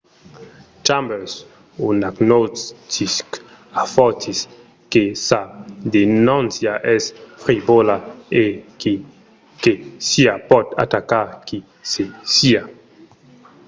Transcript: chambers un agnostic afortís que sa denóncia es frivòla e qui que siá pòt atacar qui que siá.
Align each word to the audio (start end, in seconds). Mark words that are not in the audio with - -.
chambers 0.85 1.31
un 1.87 1.97
agnostic 2.11 3.29
afortís 3.83 4.39
que 4.91 5.03
sa 5.27 5.41
denóncia 5.97 6.71
es 6.95 7.03
frivòla 7.43 7.97
e 8.43 8.45
qui 8.79 8.93
que 9.61 9.73
siá 10.07 10.33
pòt 10.49 10.67
atacar 10.83 11.27
qui 11.47 11.59
que 11.91 12.03
siá. 12.33 12.61